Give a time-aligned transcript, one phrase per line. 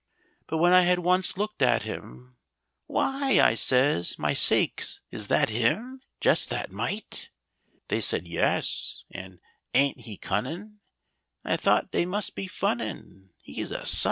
[0.47, 2.35] But when I had once looked at him,
[2.87, 6.01] "Why!" I says, "My sakes, is that him?
[6.19, 7.29] Just that mite!"
[7.87, 9.39] They said, "Yes," and,
[9.75, 10.79] "Ain't he cunnin'?"
[11.43, 13.99] And I thought they must be funnin', He's a _sight!